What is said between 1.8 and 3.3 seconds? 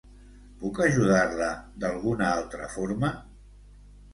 d'alguna altra forma?